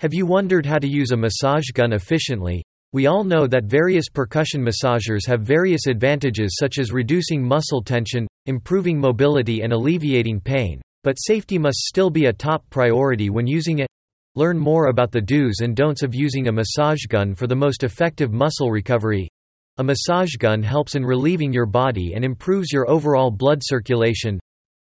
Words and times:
Have 0.00 0.12
you 0.12 0.26
wondered 0.26 0.66
how 0.66 0.78
to 0.78 0.86
use 0.86 1.12
a 1.12 1.16
massage 1.16 1.70
gun 1.72 1.94
efficiently? 1.94 2.62
We 2.92 3.06
all 3.06 3.24
know 3.24 3.46
that 3.46 3.64
various 3.64 4.10
percussion 4.10 4.62
massagers 4.62 5.26
have 5.26 5.40
various 5.40 5.86
advantages 5.86 6.58
such 6.60 6.78
as 6.78 6.92
reducing 6.92 7.42
muscle 7.42 7.82
tension, 7.82 8.26
improving 8.44 9.00
mobility 9.00 9.62
and 9.62 9.72
alleviating 9.72 10.42
pain, 10.42 10.82
but 11.02 11.14
safety 11.14 11.56
must 11.56 11.78
still 11.78 12.10
be 12.10 12.26
a 12.26 12.32
top 12.32 12.62
priority 12.68 13.30
when 13.30 13.46
using 13.46 13.78
it. 13.78 13.88
Learn 14.34 14.58
more 14.58 14.88
about 14.88 15.12
the 15.12 15.20
do's 15.20 15.60
and 15.60 15.74
don'ts 15.74 16.02
of 16.02 16.14
using 16.14 16.48
a 16.48 16.52
massage 16.52 17.06
gun 17.08 17.34
for 17.34 17.46
the 17.46 17.56
most 17.56 17.82
effective 17.82 18.34
muscle 18.34 18.70
recovery. 18.70 19.30
A 19.78 19.84
massage 19.84 20.34
gun 20.38 20.62
helps 20.62 20.94
in 20.94 21.06
relieving 21.06 21.54
your 21.54 21.64
body 21.64 22.12
and 22.14 22.22
improves 22.22 22.70
your 22.70 22.90
overall 22.90 23.30
blood 23.30 23.60
circulation. 23.62 24.38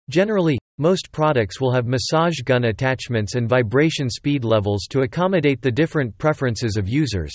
Generally, 0.09 0.57
most 0.79 1.11
products 1.11 1.61
will 1.61 1.71
have 1.71 1.85
massage 1.85 2.39
gun 2.43 2.65
attachments 2.65 3.35
and 3.35 3.47
vibration 3.47 4.09
speed 4.09 4.43
levels 4.43 4.85
to 4.89 5.01
accommodate 5.01 5.61
the 5.61 5.71
different 5.71 6.17
preferences 6.17 6.75
of 6.77 6.89
users. 6.89 7.31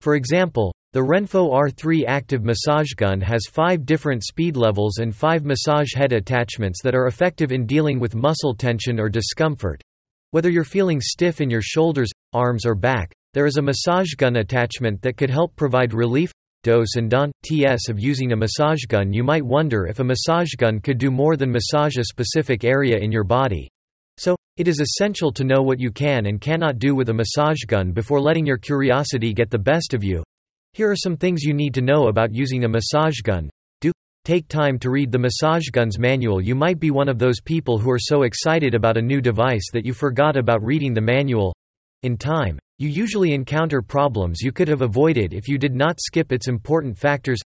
For 0.00 0.14
example, 0.14 0.72
the 0.92 1.00
Renpho 1.00 1.52
R3 1.52 2.04
active 2.06 2.42
massage 2.42 2.92
gun 2.96 3.20
has 3.20 3.42
five 3.50 3.84
different 3.84 4.24
speed 4.24 4.56
levels 4.56 4.98
and 4.98 5.14
five 5.14 5.44
massage 5.44 5.92
head 5.94 6.12
attachments 6.12 6.80
that 6.82 6.94
are 6.94 7.06
effective 7.06 7.52
in 7.52 7.66
dealing 7.66 8.00
with 8.00 8.14
muscle 8.14 8.54
tension 8.54 8.98
or 8.98 9.10
discomfort. 9.10 9.82
Whether 10.30 10.48
you're 10.48 10.64
feeling 10.64 11.00
stiff 11.02 11.40
in 11.40 11.50
your 11.50 11.62
shoulders, 11.62 12.10
arms 12.32 12.64
or 12.64 12.74
back, 12.74 13.12
there 13.34 13.46
is 13.46 13.58
a 13.58 13.62
massage 13.62 14.14
gun 14.16 14.36
attachment 14.36 15.02
that 15.02 15.18
could 15.18 15.28
help 15.28 15.54
provide 15.56 15.92
relief. 15.92 16.32
Dose 16.66 16.96
and 16.96 17.08
don 17.08 17.30
ts 17.44 17.88
of 17.88 18.00
using 18.00 18.32
a 18.32 18.36
massage 18.36 18.86
gun 18.88 19.12
You 19.12 19.22
might 19.22 19.46
wonder 19.46 19.86
if 19.86 20.00
a 20.00 20.04
massage 20.04 20.50
gun 20.56 20.80
could 20.80 20.98
do 20.98 21.12
more 21.12 21.36
than 21.36 21.48
massage 21.48 21.96
a 21.96 22.02
specific 22.02 22.64
area 22.64 22.98
in 22.98 23.12
your 23.12 23.22
body. 23.22 23.70
So, 24.16 24.34
it 24.56 24.66
is 24.66 24.80
essential 24.80 25.30
to 25.34 25.44
know 25.44 25.62
what 25.62 25.78
you 25.78 25.92
can 25.92 26.26
and 26.26 26.40
cannot 26.40 26.80
do 26.80 26.96
with 26.96 27.08
a 27.08 27.14
massage 27.14 27.62
gun 27.68 27.92
before 27.92 28.20
letting 28.20 28.44
your 28.44 28.58
curiosity 28.58 29.32
get 29.32 29.48
the 29.48 29.60
best 29.60 29.94
of 29.94 30.02
you. 30.02 30.24
Here 30.72 30.90
are 30.90 30.96
some 30.96 31.16
things 31.16 31.44
you 31.44 31.54
need 31.54 31.72
to 31.74 31.82
know 31.82 32.08
about 32.08 32.34
using 32.34 32.64
a 32.64 32.68
massage 32.68 33.20
gun. 33.22 33.48
Do 33.80 33.92
take 34.24 34.48
time 34.48 34.76
to 34.80 34.90
read 34.90 35.12
the 35.12 35.20
massage 35.20 35.68
gun's 35.70 36.00
manual. 36.00 36.40
You 36.40 36.56
might 36.56 36.80
be 36.80 36.90
one 36.90 37.08
of 37.08 37.20
those 37.20 37.40
people 37.40 37.78
who 37.78 37.92
are 37.92 38.00
so 38.00 38.22
excited 38.22 38.74
about 38.74 38.96
a 38.96 39.02
new 39.02 39.20
device 39.20 39.70
that 39.72 39.86
you 39.86 39.92
forgot 39.92 40.36
about 40.36 40.64
reading 40.64 40.94
the 40.94 41.00
manual. 41.00 41.54
In 42.02 42.16
time, 42.16 42.58
you 42.78 42.88
usually 42.88 43.32
encounter 43.32 43.80
problems 43.80 44.42
you 44.42 44.52
could 44.52 44.68
have 44.68 44.82
avoided 44.82 45.32
if 45.32 45.48
you 45.48 45.56
did 45.56 45.74
not 45.74 45.98
skip 46.00 46.30
its 46.30 46.48
important 46.48 46.96
factors. 46.98 47.40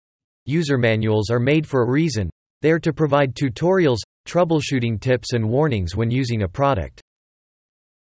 User 0.45 0.77
manuals 0.77 1.31
are 1.31 1.39
made 1.39 1.67
for 1.67 1.83
a 1.83 1.91
reason. 1.91 2.31
They 2.63 2.73
are 2.73 2.81
to 2.81 2.93
provide 2.93 3.35
tutorials, 3.35 3.99
troubleshooting 4.27 5.01
tips 5.01 5.33
and 5.33 5.49
warnings 5.49 5.95
when 5.95 6.11
using 6.11 6.43
a 6.43 6.49
product. 6.49 7.01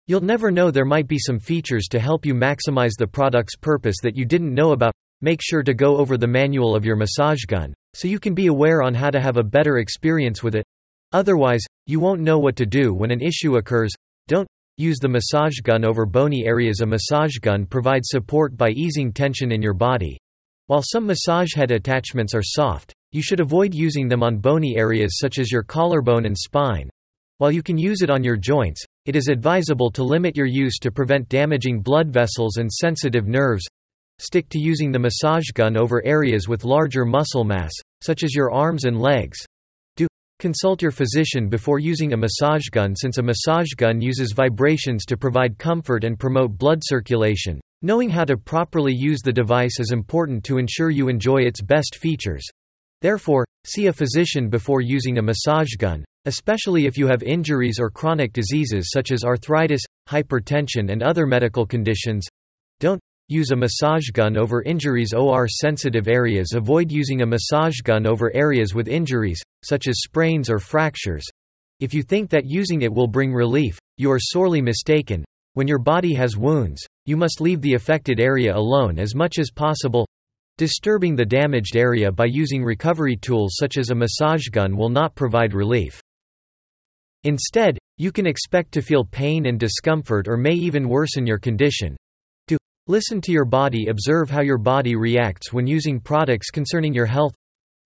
You'll 0.07 0.21
never 0.21 0.51
know 0.51 0.71
there 0.71 0.85
might 0.85 1.09
be 1.09 1.19
some 1.19 1.39
features 1.39 1.87
to 1.91 2.01
help 2.01 2.27
you 2.27 2.35
maximize 2.35 2.93
the 2.99 3.07
product's 3.07 3.57
purpose 3.57 3.97
that 4.03 4.17
you 4.17 4.25
didn't 4.25 4.53
know 4.53 4.73
about. 4.73 4.93
Make 5.23 5.41
sure 5.43 5.63
to 5.63 5.73
go 5.73 5.97
over 5.97 6.19
the 6.19 6.27
manual 6.27 6.75
of 6.75 6.85
your 6.85 6.97
massage 6.97 7.45
gun, 7.47 7.73
so 7.95 8.09
you 8.09 8.19
can 8.19 8.35
be 8.35 8.49
aware 8.49 8.83
on 8.83 8.93
how 8.93 9.11
to 9.11 9.21
have 9.21 9.39
a 9.39 9.43
better 9.43 9.79
experience 9.79 10.43
with 10.43 10.57
it. 10.57 10.65
Otherwise, 11.13 11.63
you 11.87 12.01
won't 12.01 12.21
know 12.21 12.39
what 12.39 12.57
to 12.57 12.67
do 12.67 12.93
when 12.93 13.11
an 13.11 13.23
issue 13.23 13.57
occurs. 13.57 13.93
Don't 14.27 14.49
use 14.77 14.99
the 14.99 15.09
massage 15.09 15.61
gun 15.63 15.85
over 15.85 16.07
bony 16.07 16.45
areas. 16.47 16.81
A 16.81 16.87
massage 16.87 17.39
gun 17.39 17.67
provides 17.67 18.09
support 18.11 18.57
by 18.57 18.71
easing 18.71 19.13
tension 19.13 19.53
in 19.53 19.63
your 19.63 19.75
body. 19.75 20.19
While 20.67 20.83
some 20.83 21.07
massage 21.07 21.55
head 21.55 21.71
attachments 21.71 22.35
are 22.35 22.43
soft, 22.43 22.93
you 23.13 23.23
should 23.23 23.41
avoid 23.41 23.75
using 23.75 24.09
them 24.09 24.23
on 24.23 24.39
bony 24.39 24.77
areas 24.77 25.19
such 25.19 25.39
as 25.39 25.53
your 25.53 25.63
collarbone 25.63 26.27
and 26.27 26.37
spine. 26.37 26.91
While 27.39 27.53
you 27.53 27.63
can 27.63 27.77
use 27.77 28.03
it 28.03 28.11
on 28.11 28.25
your 28.25 28.37
joints, 28.37 28.85
it 29.07 29.17
is 29.17 29.29
advisable 29.29 29.91
to 29.93 30.03
limit 30.03 30.37
your 30.37 30.47
use 30.47 30.79
to 30.79 30.91
prevent 30.91 31.29
damaging 31.29 31.81
blood 31.81 32.09
vessels 32.13 32.57
and 32.57 32.73
sensitive 32.73 33.27
nerves. 33.27 33.65
Stick 34.19 34.49
to 34.51 34.59
using 34.59 34.91
the 34.91 34.99
massage 34.99 35.51
gun 35.53 35.77
over 35.77 36.05
areas 36.05 36.49
with 36.49 36.65
larger 36.65 37.05
muscle 37.05 37.45
mass, 37.45 37.73
such 38.03 38.23
as 38.23 38.35
your 38.35 38.53
arms 38.53 38.85
and 38.85 39.01
legs. 39.01 39.39
Consult 40.45 40.83
your 40.83 40.91
physician 40.91 41.49
before 41.49 41.79
using 41.79 42.13
a 42.13 42.19
massage 42.19 42.69
gun 42.71 42.95
since 42.95 43.17
a 43.17 43.23
massage 43.23 43.71
gun 43.79 44.03
uses 44.03 44.35
vibrations 44.37 45.07
to 45.07 45.17
provide 45.17 45.57
comfort 45.57 46.05
and 46.05 46.19
promote 46.19 46.59
blood 46.59 46.81
circulation. 46.83 47.59
Knowing 47.81 48.11
how 48.11 48.27
to 48.27 48.37
properly 48.37 48.93
use 48.93 49.23
the 49.23 49.33
device 49.33 49.81
is 49.81 49.91
important 49.91 50.45
to 50.45 50.59
ensure 50.59 50.91
you 50.91 51.09
enjoy 51.09 51.39
its 51.39 51.63
best 51.63 51.97
features. 51.97 52.47
Therefore, 53.01 53.47
see 53.65 53.87
a 53.87 53.93
physician 53.95 54.51
before 54.51 54.83
using 54.83 55.17
a 55.17 55.23
massage 55.23 55.77
gun, 55.79 56.05
especially 56.27 56.85
if 56.85 56.99
you 56.99 57.07
have 57.07 57.23
injuries 57.23 57.79
or 57.81 57.89
chronic 57.89 58.35
diseases 58.35 58.91
such 58.93 59.13
as 59.13 59.25
arthritis, 59.25 59.81
hypertension 60.11 60.93
and 60.93 61.03
other 61.03 61.25
medical 61.25 61.65
conditions. 61.65 62.27
Don't 62.81 63.01
use 63.29 63.51
a 63.51 63.57
massage 63.57 64.11
gun 64.13 64.37
over 64.37 64.63
injuries 64.63 65.13
or 65.15 65.49
sensitive 65.49 66.09
areas. 66.09 66.53
Avoid 66.55 66.93
using 66.93 67.23
a 67.23 67.27
massage 67.27 67.81
gun 67.83 68.07
over 68.07 68.35
areas 68.35 68.75
with 68.75 68.89
injuries, 68.89 69.41
such 69.65 69.89
as 69.89 70.01
sprains 70.01 70.51
or 70.51 70.59
fractures. 70.59 71.25
If 71.81 71.95
you 71.95 72.03
think 72.03 72.31
that 72.31 72.45
using 72.47 72.83
it 72.83 72.93
will 72.93 73.09
bring 73.09 73.33
relief, 73.33 73.79
you 73.97 74.11
are 74.11 74.21
sorely 74.21 74.61
mistaken. 74.61 75.25
When 75.55 75.67
your 75.67 75.79
body 75.79 76.15
has 76.15 76.37
wounds, 76.37 76.85
you 77.07 77.17
must 77.17 77.41
leave 77.41 77.61
the 77.63 77.75
affected 77.75 78.21
area 78.21 78.55
alone 78.55 78.99
as 78.99 79.15
much 79.15 79.39
as 79.39 79.51
possible. 79.51 80.07
Disturbing 80.59 81.17
the 81.17 81.25
damaged 81.25 81.77
area 81.77 82.13
by 82.13 82.27
using 82.27 82.63
recovery 82.63 83.17
tools 83.17 83.55
such 83.59 83.77
as 83.77 83.91
a 83.91 83.95
massage 83.95 84.49
gun 84.49 84.77
will 84.77 84.89
not 84.89 85.15
provide 85.15 85.55
relief. 85.55 86.01
Instead, 87.25 87.79
you 87.97 88.13
can 88.13 88.27
expect 88.27 88.71
to 88.73 88.83
feel 88.83 89.05
pain 89.05 89.47
and 89.47 89.59
discomfort 89.59 90.29
or 90.29 90.37
may 90.37 90.55
even 90.55 90.89
worsen 90.89 91.27
your 91.27 91.39
condition. 91.39 91.97
Listen 92.87 93.19
to 93.23 93.33
your 93.33 93.47
body, 93.47 93.87
observe 93.87 94.29
how 94.29 94.43
your 94.43 94.59
body 94.59 94.95
reacts 94.95 95.55
when 95.55 95.67
using 95.67 95.99
products 95.99 96.51
concerning 96.51 96.93
your 96.93 97.07
health. 97.07 97.33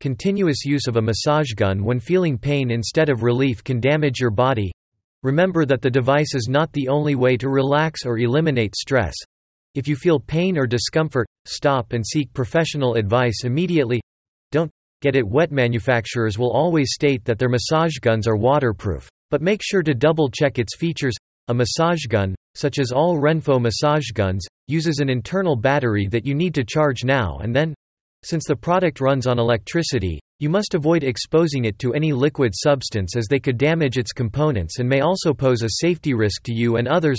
Continuous 0.00 0.64
use 0.64 0.88
of 0.88 0.96
a 0.96 1.00
massage 1.00 1.52
gun 1.54 1.84
when 1.84 2.00
feeling 2.00 2.36
pain 2.36 2.72
instead 2.72 3.08
of 3.08 3.22
relief 3.22 3.62
can 3.62 3.78
damage 3.78 4.18
your 4.18 4.32
body. 4.32 4.72
Remember 5.22 5.64
that 5.64 5.82
the 5.82 5.90
device 5.90 6.34
is 6.34 6.48
not 6.50 6.72
the 6.72 6.88
only 6.88 7.14
way 7.14 7.36
to 7.36 7.48
relax 7.48 8.04
or 8.04 8.18
eliminate 8.18 8.74
stress. 8.74 9.14
If 9.76 9.86
you 9.86 9.94
feel 9.94 10.18
pain 10.18 10.58
or 10.58 10.66
discomfort, 10.66 11.28
stop 11.44 11.92
and 11.92 12.04
seek 12.04 12.32
professional 12.32 12.94
advice 12.94 13.44
immediately. 13.44 14.00
Don't 14.50 14.72
get 15.00 15.14
it 15.14 15.28
wet. 15.28 15.52
Manufacturers 15.52 16.40
will 16.40 16.50
always 16.50 16.90
state 16.92 17.24
that 17.24 17.38
their 17.38 17.48
massage 17.48 17.98
guns 18.00 18.26
are 18.26 18.36
waterproof, 18.36 19.08
but 19.30 19.42
make 19.42 19.60
sure 19.62 19.84
to 19.84 19.94
double 19.94 20.28
check 20.28 20.58
its 20.58 20.76
features. 20.76 21.14
A 21.48 21.54
massage 21.54 22.06
gun, 22.08 22.34
such 22.54 22.78
as 22.78 22.92
all 22.92 23.18
Renpho 23.18 23.60
massage 23.60 24.10
guns, 24.14 24.46
uses 24.66 25.00
an 25.00 25.10
internal 25.10 25.56
battery 25.56 26.06
that 26.08 26.24
you 26.24 26.34
need 26.34 26.54
to 26.54 26.64
charge 26.64 27.04
now 27.04 27.38
and 27.42 27.54
then. 27.54 27.74
Since 28.22 28.44
the 28.46 28.56
product 28.56 29.00
runs 29.00 29.26
on 29.26 29.38
electricity, 29.38 30.20
you 30.38 30.48
must 30.48 30.74
avoid 30.74 31.04
exposing 31.04 31.64
it 31.64 31.78
to 31.80 31.94
any 31.94 32.12
liquid 32.12 32.52
substance 32.54 33.16
as 33.16 33.26
they 33.28 33.40
could 33.40 33.58
damage 33.58 33.98
its 33.98 34.12
components 34.12 34.78
and 34.78 34.88
may 34.88 35.00
also 35.00 35.34
pose 35.34 35.62
a 35.62 35.68
safety 35.80 36.14
risk 36.14 36.42
to 36.44 36.54
you 36.54 36.76
and 36.76 36.86
others. 36.86 37.18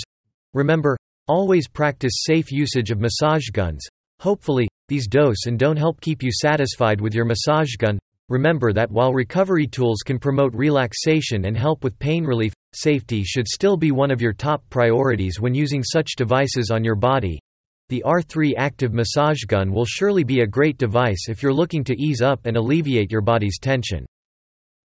Remember, 0.54 0.96
Always 1.30 1.68
practice 1.68 2.24
safe 2.26 2.50
usage 2.50 2.90
of 2.90 2.98
massage 2.98 3.50
guns. 3.52 3.86
Hopefully, 4.18 4.66
these 4.88 5.06
dose 5.06 5.46
and 5.46 5.56
don't 5.56 5.76
help 5.76 6.00
keep 6.00 6.24
you 6.24 6.30
satisfied 6.32 7.00
with 7.00 7.14
your 7.14 7.24
massage 7.24 7.76
gun. 7.78 8.00
Remember 8.28 8.72
that 8.72 8.90
while 8.90 9.12
recovery 9.12 9.68
tools 9.68 10.02
can 10.04 10.18
promote 10.18 10.52
relaxation 10.56 11.44
and 11.44 11.56
help 11.56 11.84
with 11.84 11.96
pain 12.00 12.24
relief, 12.24 12.52
safety 12.74 13.22
should 13.24 13.48
still 13.48 13.76
be 13.76 13.90
one 13.90 14.10
of 14.10 14.20
your 14.20 14.32
top 14.32 14.62
priorities 14.70 15.40
when 15.40 15.54
using 15.54 15.82
such 15.82 16.16
devices 16.16 16.70
on 16.70 16.84
your 16.84 16.94
body. 16.94 17.40
The 17.88 18.02
R3 18.06 18.52
active 18.56 18.92
massage 18.92 19.42
gun 19.46 19.72
will 19.72 19.84
surely 19.84 20.22
be 20.22 20.40
a 20.40 20.46
great 20.46 20.78
device 20.78 21.28
if 21.28 21.42
you're 21.42 21.52
looking 21.52 21.82
to 21.84 22.00
ease 22.00 22.22
up 22.22 22.46
and 22.46 22.56
alleviate 22.56 23.10
your 23.10 23.20
body's 23.20 23.58
tension. 23.58 24.06